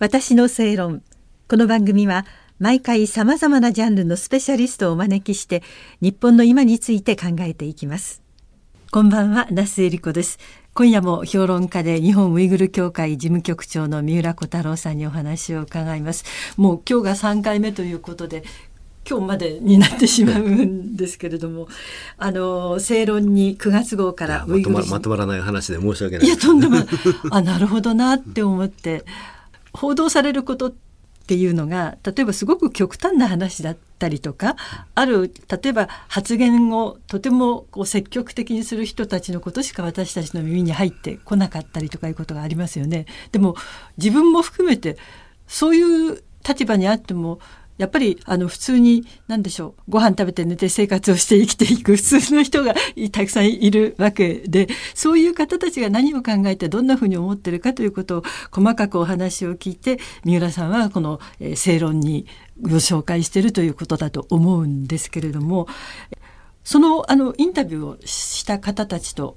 [0.00, 1.02] 私の正論。
[1.48, 2.26] この番組は
[2.58, 5.62] 毎回さまざまなジャンルのスペシャリストをお招きして
[6.00, 8.20] 日本の今について考えていきます。
[8.90, 10.40] こんばんは那須恵理子です。
[10.74, 16.24] 今夜も評論家で日本ウイグル協会事務局長の三浦小太郎さんにお話を伺います。
[16.56, 18.42] もう今日が3回目ということで
[19.08, 21.68] 今日までになってしまうんですけれども、
[22.18, 26.26] あの正論に9月号からまとままとまらない話で申し訳ない。
[26.26, 26.86] いやとんでもない。
[27.30, 29.04] あなるほどなって思って
[29.74, 30.74] 報道されることっ
[31.26, 34.56] ていうのが例えばすごく極端な話だったりとか
[34.94, 43.06] ある例えば発言をとてもこう積極的にする人たちのことしか私たちの耳に入ってこなかったりとかいうことがありますよね。
[43.32, 43.56] でも
[43.96, 44.98] 自分も含めて
[45.46, 47.40] そういう立場にあっても
[47.76, 52.74] やっぱりあの普通に何でしょうご飯食べて寝て生活をして生きていく普通の人が
[53.10, 62.26] たくさんいるわけでそういう方たちが何を考えてどんなふうに思ってるかということを細かくお話を聞いて三浦さんはこの、えー、正論に
[62.60, 65.66] ご紹介しているということだと思うんですけれども
[66.62, 69.36] そのあのインタビューをした方たちと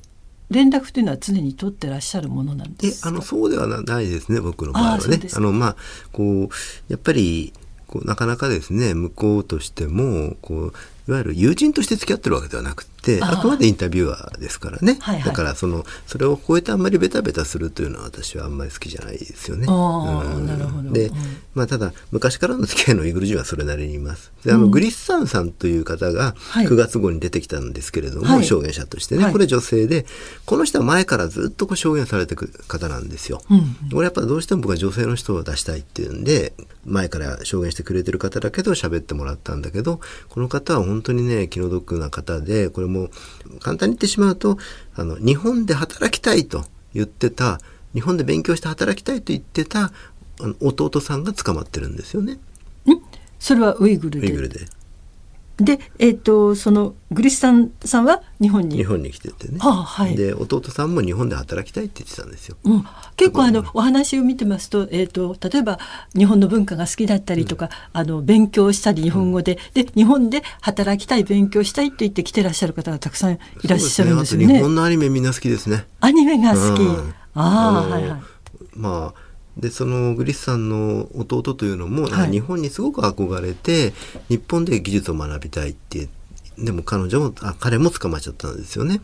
[0.49, 5.19] 連絡というのは常に取ってらっしゃるものなんですあのそうではないですね僕の場合はね。
[5.35, 5.75] あのまあ
[6.13, 6.49] こう
[6.87, 7.51] やっぱり
[7.87, 10.73] こうなかなかですね向こうとしてもこう
[11.07, 19.67] いわゆる友人として付き合ってるわけではなくてあくまでインタビュアーですからね、はいはい、だからそのそれを超えてあんまりベタベタするというのは私はあんまり好きじゃないですよね。
[19.69, 21.11] うん、で、
[21.55, 24.31] まあ、ただ昔からの付き合いのイグル人はそれなりにいます。
[24.43, 30.05] であの、うん、グリッサンさんという方が9月号に出てきたんですけれども、はい、証言者としてね、はい、これ女性で
[30.45, 33.41] この人は前からずっとこう証言されてくる方なんですよ。
[33.49, 36.53] うん、これやっぱどうしても僕は女性の人を出したいっていうんで
[36.85, 43.09] 前から証言してくれてる方だけど喋ってもらったんだけどこの方は本当にね気の毒な方でこれも
[43.59, 44.57] 簡単に言ってしまうと
[44.95, 47.59] あの日本で働きたいと言ってた
[47.93, 49.91] 日本で勉強して働きたいと言ってた
[50.39, 52.39] あの弟さんが捕まってるんですよね。
[53.39, 54.27] それはウイグルで。
[54.27, 54.65] ウイグルで。
[55.59, 62.57] で、えーと、そのグリスタンさんは日本に日本に来ててね、はあはい、で弟さんも日本で働きたいって言ってたんですよ。
[62.63, 62.85] うん、
[63.15, 65.79] 結構あのお話を見てますと,、えーと、例えば
[66.15, 74.47] 日本の文化が好きだったりとか、うん、あの勉強したり日本語で、うん、で日本で働きたい勉強したいと言って来てらっしゃる方がたくさんいらっしゃるんですよね。
[74.47, 75.87] ね日本のアニメみんな好きですね。
[76.01, 76.81] アニメが好き。
[77.33, 78.21] ああはいはい。
[78.75, 79.26] まあ
[79.57, 83.93] でそのグリスさんの弟というのも、はい、日本にすごく憧れて
[84.29, 86.07] 日本で技術を学びたいって
[86.57, 88.99] でも彼女もあ彼も捕まっちゃったんですよね。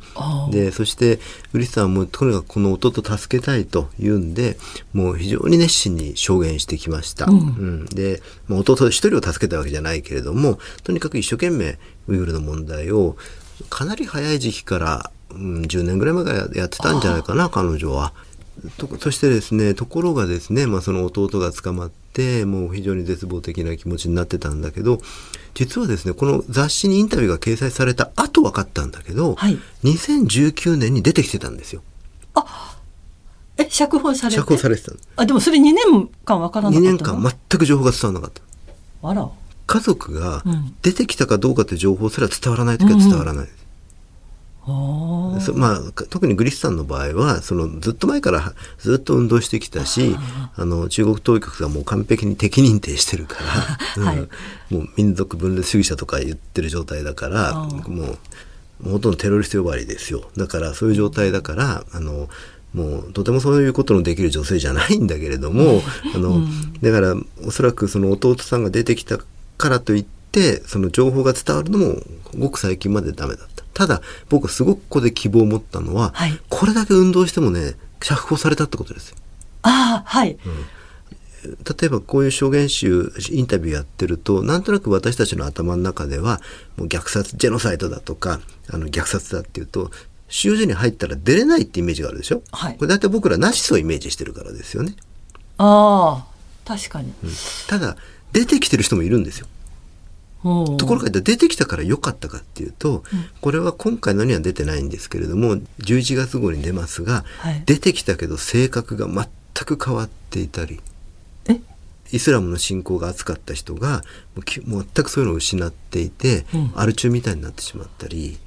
[0.50, 1.20] でそして
[1.52, 4.58] グリスさんもとにかくこの弟助けたいというんで
[4.92, 7.26] もう非常に熱心に証言してきました。
[7.26, 7.42] うん、う
[7.84, 11.78] ん、で、まあ、弟一人を助けたわけじゃないけれどもとにかく一生懸命
[12.08, 13.18] ウイグルの問題を
[13.70, 18.14] かなり早い時期から、うん、10年ぐらい前からやってたんじゃないかな彼女は。
[19.00, 25.00] そしてですねところがですね、まあ、その弟が捕まってもう非常に絶望的な気持ちになってたんだけど
[25.54, 31.82] 実はですねこの雑誌にインタビューが掲載された後分かったんだけど、はい、2019年に出てきてたんですよ。
[32.36, 32.78] あ
[33.58, 34.36] え釈放されて？
[34.38, 39.10] 釈放されてたあでもそれ2年間分からなかった2年間全く情報が伝わらなかった。
[39.10, 39.30] あら。
[39.66, 40.44] 家族が
[40.82, 43.63] 出てきたかどうかという情報すら伝わらない時は伝わらない、うんうん
[45.56, 45.80] まあ、
[46.10, 50.16] 特にグリスさんの場合はそのずっと前からずっと運動してきたし
[50.56, 53.40] あの中国当局がもう完璧に敵認定してるか
[53.98, 58.18] ら、 はい、うん、もう民族分裂主義者とか言ってる状態だからも
[58.86, 60.24] うほとんどテロリスト呼ばわりですよ。
[60.38, 62.30] だからそういう状態だからあの
[62.74, 65.84] もうとてもそういうことのできる女性じゃないんだけれども、
[66.16, 69.20] あの、うん、だからおそらくその弟さんが出てきた
[69.58, 71.96] からといってその情報が伝わるのも
[72.38, 73.53] ごく最近までダメだった。
[73.74, 79.18] ただ僕すごくここで希望を持ったのは、はい、これだけ運動してもね釈放されたってことですよ。
[79.64, 80.40] あはい、うん。
[81.46, 86.40] 例えばこういう証言集インタビューやってるとなんとなく私たちの頭の中では
[86.78, 88.40] もう虐殺ジェノサイドだとか
[88.70, 89.92] あの虐殺だっていうと
[90.30, 94.96] 収容所に入ったら出れないってイメージがあるでしょ、はい、これ大体僕らナチスをイメージしてるからですよね。
[95.58, 96.26] ああ
[96.66, 97.30] 確かに、うん、
[97.68, 97.98] ただ
[98.32, 99.48] 出てきてる人もいるんですよ。
[100.44, 103.04] ところが出てきたから良かったかっていうと、
[103.42, 109.28] これは今回のには出てないんですけれども11月号に出ますが、はい、出てきたけど性格が全
[109.66, 110.82] く変わっていたり
[112.14, 114.04] イスラムの信仰が厚かった人が
[114.46, 118.38] 全くそういうのを失っていて、うん、アル中みたいになってしまったり。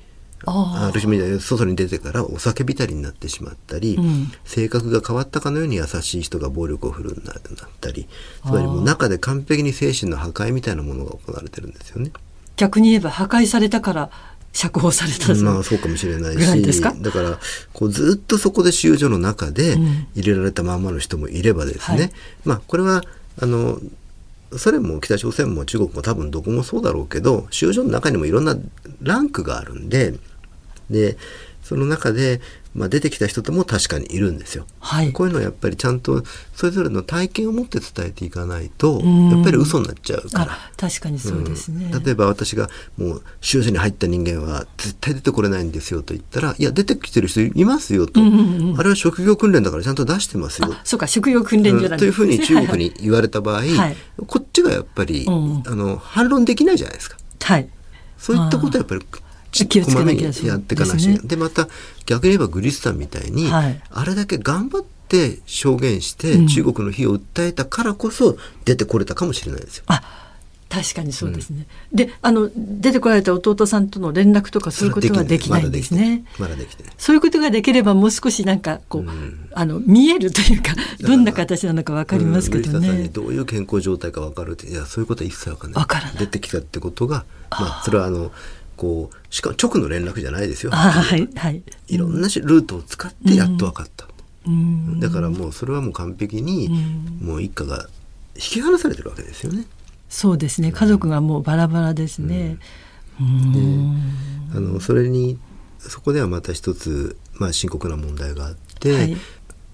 [0.44, 7.38] ある種み外に出てからお酒浸りになってしまったり、うん、性格が変わったかのように優しい人が暴力を振るうなっ
[7.80, 8.06] たり
[8.44, 12.12] つまりもう中で完璧に精神の破壊みたいなものが行われてるんですよね。
[12.56, 14.10] 逆に言えば破壊されたから
[14.52, 17.38] 釈放されたまあそうかもしれないしだから
[17.74, 19.76] こうずっとそこで収容所の中で
[20.14, 22.12] 入れられたままの人もいればですね、うんはい、
[22.44, 23.02] まあこれは
[23.38, 23.78] あの
[24.52, 28.56] ソ連も北朝鮮も中国も多分どこもそうだろうけど収容所の中にもいろんな
[29.02, 30.14] ランクがあるんで
[30.90, 31.16] で
[31.66, 32.40] その中で
[32.76, 36.22] まあ、出てきた人とも確かにいるんですよ、はい、こういうのはやっぱりちゃんと
[36.54, 40.58] それぞれの体験を持って伝えていかないとやっぱり嘘になっちゃうから。
[40.76, 42.68] 確かにそうですね、うん、例えば私が
[42.98, 50.74] もう収容所に入った人間は絶対出てこれないんですよと言ったらいや出てきてる人いますよと、うんうんうん、あれは職業訓練だからちゃんと出してますよ。
[50.84, 53.96] そうか職業訓練じゃない、というふうに中国に言われた場合、は いはい、
[54.26, 57.16] こっちがやっぱり、うん、あの反論できないじゃないですか。
[57.40, 57.68] はい、
[58.18, 59.00] そういったことはやっぱり
[59.50, 61.68] 気をつけなきゃやっていかなきゃで、ね、また
[62.04, 69.84] 逆に言えばグリスさんみたいに、はい、あれだけ頑張って証言して中国の非を訴えたからこそ出てこれたかもしれないですよ。
[69.86, 70.02] あ
[70.68, 71.66] 確かにそうですね。
[71.92, 76.24] うん、で、あの出てこられた弟さんとの連絡とかそういうことはできないんですね。
[76.38, 82.88] まだできてそういうことができればもう少しなんかこう、うん、あの見えるというかどんな形なのかわかりますけどね。
[82.88, 85.84] うん、どういう健康状態かわかるっていやそういうことは一切わかんない。
[85.84, 86.16] からない。
[86.18, 88.32] 出てきたってことがまあそれはあの
[88.76, 90.72] こうしかも直の連絡じゃないですよ。
[90.72, 91.62] はいはい。
[91.88, 94.06] いろんなルートを使ってやっと分かった。
[94.46, 96.68] うん、だからもうそれはもう完璧に、
[97.20, 97.88] もう一家が
[98.36, 99.66] 引き離されてるわけですよね。
[100.08, 100.70] そうですね。
[100.70, 102.58] 家族がもうバラバラですね。
[103.20, 105.38] うん、であのそれに
[105.78, 109.16] そこではまた一つ、まあ、深刻な問題があって、はい、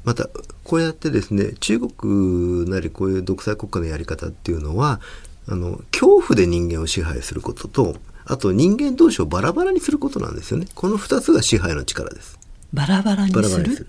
[0.04, 0.28] また
[0.64, 5.00] こうやってですね中国なりこういう独裁国家のやり方っていうのは
[5.48, 10.66] あの恐怖で人間を支配することとあと人間同士をバラバラにすることなんですよね。
[10.74, 12.38] この2つが支配の力です。
[12.72, 13.88] バラバラにする？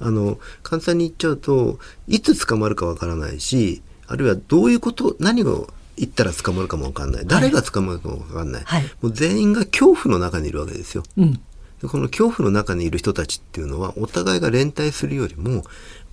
[0.00, 1.78] あの簡単に言っちゃうと
[2.08, 7.26] いつ捕まるかわからないしあるいはどういうこと何を言ったら捕まるかもわかんない。
[7.26, 11.40] 誰が捕まるかもわかんない、はい、もう全員が恐怖の中にいるわけですよ、うん、
[11.88, 15.62] この恐怖の中にいる人たちっていうのはお互いが連帯するよりも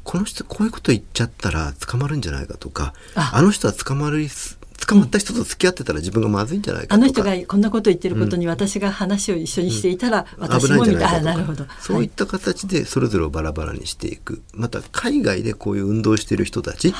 [0.03, 3.41] この人こういうこと言っちゃったら捕まるんじゃないかとかあ。
[3.41, 4.27] の人は捕まる
[4.87, 11.35] 捕まった人と付き合ってたら自分がまずいんじゃないかあの人がこんなこと言ってることに私が話を一緒にしていたら、私もみたいな。
[11.35, 11.65] るほど。
[11.79, 14.41] そういった形でそれぞれをバラバラにしていく。
[14.53, 16.93] また海外でこういう運動している人たち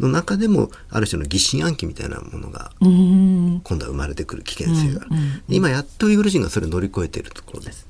[0.00, 5.06] の中でもある種の疑心暗鬼みたいなものが今度は生まれてくる危険性が、
[5.48, 7.86] 今やっとウイグル人がそれを乗り越えているところです。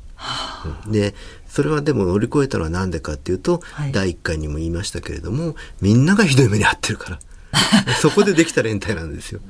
[0.89, 1.15] で
[1.49, 7.19] それはでも乗り越えたのは何でかっていうと、はい、第1回にも言いましたけれどもみんながひどい目に遭ってるから
[8.01, 9.41] そこでできた連帯なんですよ。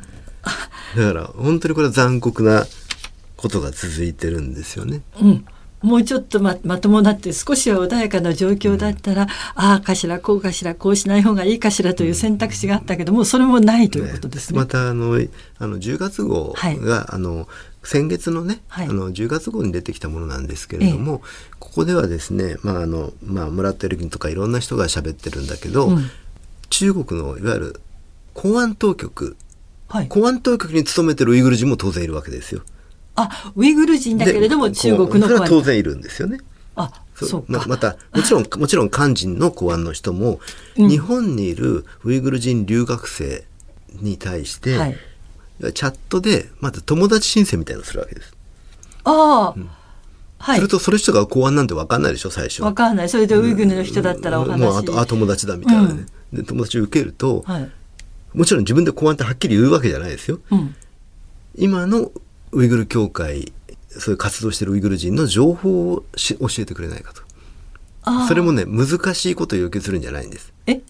[0.96, 2.66] だから本当にこれは残酷な
[3.36, 5.02] ことが続いてるんですよね。
[5.20, 5.44] うん。
[5.82, 14.58] もうちょっとままともなって少しは穏やかな状況だったら、うん、ああかしらこうかしらこうしない方がいいかしらという選択肢があったけども、それもないということですね。
[14.58, 15.14] またあの
[15.58, 16.78] あの10月号が、はい、
[17.08, 17.48] あの
[17.84, 26.10] 先月のね、はい、あの10月号に出てきたものなんですけれども、ええ、ここではですね、まああのまあ、村田るとかいろんな人が喋ってるんだけど、うん、
[26.70, 27.80] 中国のいわゆる
[28.38, 29.37] 公安当局、
[29.88, 32.62] はい、公安当局に勤めてるウイグル人も当然いるわけですよ。
[33.17, 36.38] あウイグル人だけれども中国のそれは当然いるんですよね。
[36.76, 37.44] あそう。
[37.49, 40.38] ままたもちろん もちろん肝心の公安の人も、
[40.76, 43.44] うん、日本にいるウイグル人留学生
[44.00, 44.96] に対して、はい、
[45.75, 48.32] チャットでまず友達申請みたいなのをするわけです。
[49.02, 49.69] ああ、うん。
[50.38, 52.62] はい、するとそれ人が公安なんて分かんないでしょ最初。
[52.62, 53.08] 分かんない。
[53.08, 57.70] それでウイグルの人だったらお話、うん、もうあとあ友達だみたいなね、うん、で友達受けると、はい、
[58.38, 60.38] もちろん自分で公安ってはっきり言うわけじゃないですよ。
[60.52, 60.76] うん、
[61.57, 62.12] 今の
[62.52, 63.52] ウイグル協会
[63.88, 67.23] そういう活動してるウイグル人の情報をし教えてくれないかと。
[68.28, 70.52] それもね難しいことを要求するんじゃないんです。
[70.66, 70.80] え？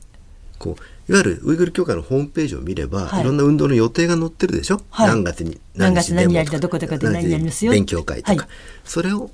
[0.58, 8.48] こういわゆるウイグル協会のホームページを見れば、はい、いろんな運動の予定が載ってるでしょ、はい、何月に何月何やりだどこどこで何やりますよ勉強会とか、はい、
[8.84, 9.30] それを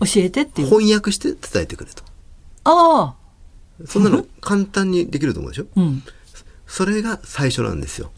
[0.00, 0.68] 教えてっていう。
[0.68, 2.02] 翻訳して伝えてくれと。
[2.64, 6.02] ああそんなの簡単にできると思うでしょ、うん、
[6.70, 8.12] それが最初なんですよ。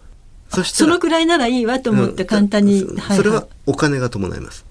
[0.51, 4.67] そしてそのくらいならいいわと思って簡単に、うんそれはお金が伴います。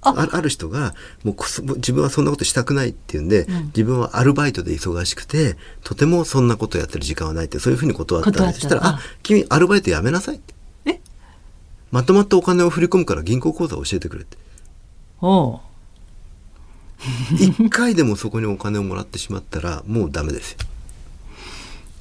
[0.00, 0.28] あ。
[0.32, 1.36] ある人がもう
[1.76, 10.54] 自分はそんなことしたくないっていうんで、うん、自分はアルバイトで忙しくてとてもそんなことやってる時間はないってそういうふうに断ったんでしたら「あ君アルバイトやめなさい」って。
[10.86, 11.00] え？
[11.92, 14.36] まとまったお金を振り込むから銀行口座を教えてくれって。
[15.20, 15.60] お
[17.38, 20.58] 一回でもそこにお金をもらってしまったらもうダメですよ。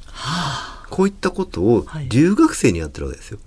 [0.08, 3.40] はあこういったことを留学生にやってるわけですよ。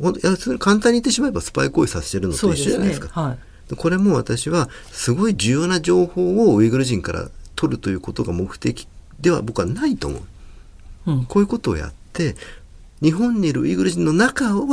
[0.00, 3.08] はい、いや簡単に言ってしまえばスパイ行為させてるのと一緒じゃないですか。
[3.08, 3.36] すねは
[3.72, 8.86] い、これも私はすごい重要な情報をウイグル人から取るということが目的
[9.20, 10.22] では僕はないと思う。
[11.06, 12.36] うん、こういうことをやって
[13.02, 14.66] 日本にいるウイグル人の中を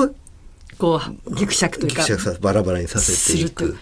[0.78, 2.06] こうぎくしゃくというか
[2.42, 3.78] バラバラにさせていく。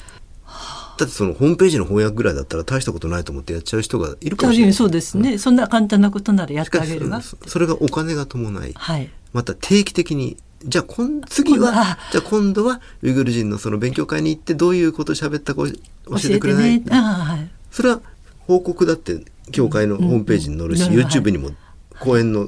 [1.04, 4.74] だってそのホームページの翻訳ぐらいだったら大したことないと思ってやっちゃう人がいるかもしれない。
[4.74, 16.84] そうですね、うん、そんな簡単なことならやってあげるわそれがお金が伴い、はい、また定期的にじゃあ今次はじゃあ今度はウイグル人のその勉強会に行ってどういうこと喋ったか教えてくれない、ね。
[16.90, 18.02] はい、それは
[18.48, 20.94] 報告だって教会のホームページに載るし、うん。
[20.94, 21.52] うん、YouTube にも
[22.00, 22.48] 講演の、も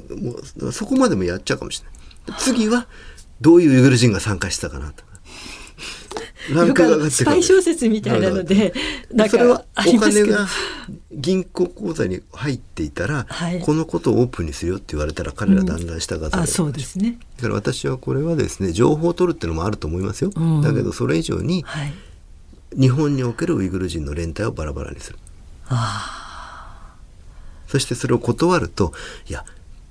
[0.68, 2.40] うそこまでもやっちゃうかもしれない。
[2.40, 2.86] 次は
[3.40, 5.04] どういうウイグル人が参加したかなと
[6.52, 8.72] ランクが上がってスパイ小説みたいなので
[9.12, 10.46] なそれはお金が
[11.12, 17.18] 銀行口座に入っていたら、はい、このことをオープンにするよって言われたら彼らだんだん従って、うん、あそうですね。
[17.36, 21.92] だから私はこれはですね情報を取るっていうのもあると思いますよ、うん、だけどそれ以上に、はい、
[22.78, 25.18] 日本におけるウイグル人の連帯をバラバラにする。
[27.66, 28.92] そしてそれを断ると
[29.28, 29.44] いや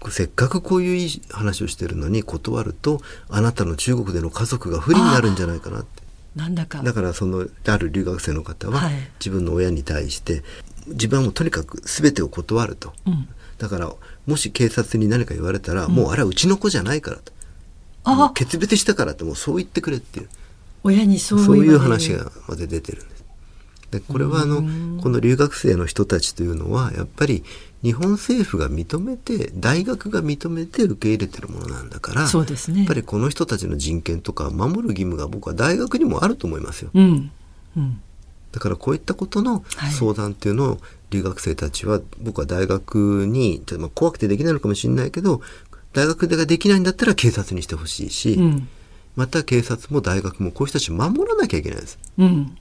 [0.09, 6.03] せっかくこういういい話をしてるのに断るとあなたの中国での家族が不利になるんじゃないかなって
[6.35, 6.83] なんだか。
[6.83, 8.89] だからそのある留学生の方は、
[9.19, 10.43] 自分の親に対して
[10.87, 13.27] 自分はもうとにかく全てを断ると、うん、
[13.57, 13.91] だから
[14.27, 17.33] もし警察に何か言われたら、うん、もうあれはうちの子じゃないからと。
[18.07, 20.29] あ決別したからってもうそう言ってくれっていう。
[20.83, 23.14] 親にそうそういう話がまで出てるんです。
[23.95, 24.57] でこれはあの
[25.01, 27.43] この留学生の人たちというのはやっぱり
[27.81, 36.91] 日本政府が認めて大学が認めて受け入れてるものなんだからそうです、ね、やっぱりこの人たちの人権とか守る義務が僕は大学にもあると思いますよ。
[36.93, 37.31] うん。
[37.77, 38.01] うん、
[38.51, 40.77] だからこういったことの相談っていうのを
[41.09, 45.41] 留学生たちは僕は大学にちょっとまあ怖くてできないのかもしれないけど
[45.93, 48.67] 大学でができないんだったら警察にしてほしいし、うん、
[49.15, 51.99] また警察も大学もこういう人たち守らなきゃいけないです。
[52.17, 52.57] うん、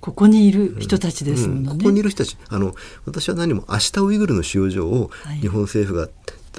[0.00, 2.36] ここにいる人たちですもんね、うん、ここにいる人たち。
[2.48, 2.74] あの
[3.06, 6.10] 私は何も明日ウイグルの収容所を日本政府が、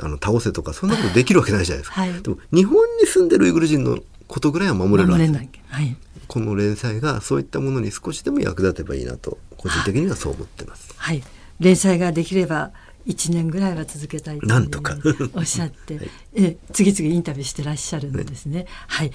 [0.02, 5.96] あの倒せとかそんなことできるわけないじゃないですか、はい、でも日本に住んでるウイグル人のことぐらいは守れるわけです、はい、
[6.28, 10.94] この連載がそういったものに少しでも役立てばいいなと個人的にはそう思ってます。
[10.98, 11.24] はい、
[11.62, 12.72] 連載ができれば
[13.08, 14.98] 1年ぐらいは続けたいとなんとか
[15.34, 18.60] おっしゃって、 はい、え次々インタビューしてらっしゃるんですね。
[18.60, 19.12] ねはい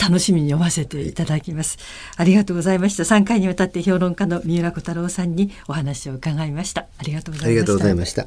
[0.00, 1.76] 楽しみに読ませていただきます。
[2.16, 3.02] ありがとうございました。
[3.02, 6.86] 3回にわたって評論家の三浦小太郎さんにお話を伺いました。
[6.96, 7.46] ありがとうございました。
[7.48, 8.26] ありがとうございました。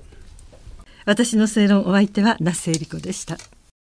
[1.06, 3.38] 私の正論お相手は那須恵理子でした。